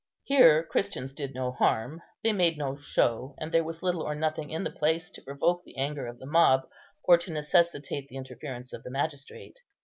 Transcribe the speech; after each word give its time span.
Here 0.23 0.63
Christians 0.63 1.13
did 1.13 1.35
no 1.35 1.51
harm, 1.51 2.01
they 2.23 2.33
made 2.33 2.57
no 2.57 2.75
show, 2.75 3.35
and 3.37 3.51
there 3.51 3.63
was 3.63 3.83
little 3.83 4.01
or 4.01 4.15
nothing 4.15 4.49
in 4.49 4.63
the 4.63 4.71
place 4.71 5.11
to 5.11 5.21
provoke 5.21 5.63
the 5.63 5.77
anger 5.77 6.07
of 6.07 6.17
the 6.17 6.25
mob 6.25 6.61
or 7.03 7.19
to 7.19 7.31
necessitate 7.31 8.07
the 8.09 8.17
interference 8.17 8.73
of 8.73 8.81
the 8.81 8.89
magistrate. 8.89 9.59